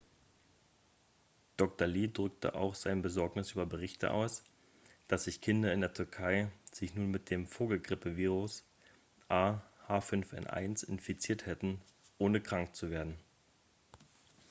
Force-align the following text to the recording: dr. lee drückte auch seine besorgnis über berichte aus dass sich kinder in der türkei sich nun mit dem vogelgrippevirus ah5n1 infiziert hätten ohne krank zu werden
dr. 1.57 1.85
lee 1.85 2.07
drückte 2.11 2.55
auch 2.55 2.73
seine 2.73 3.01
besorgnis 3.03 3.51
über 3.51 3.67
berichte 3.67 4.09
aus 4.09 4.43
dass 5.07 5.25
sich 5.25 5.41
kinder 5.41 5.71
in 5.73 5.81
der 5.81 5.93
türkei 5.93 6.51
sich 6.71 6.95
nun 6.95 7.11
mit 7.11 7.29
dem 7.29 7.45
vogelgrippevirus 7.45 8.63
ah5n1 9.29 10.89
infiziert 10.89 11.45
hätten 11.45 11.79
ohne 12.17 12.41
krank 12.41 12.75
zu 12.75 12.89
werden 12.89 13.15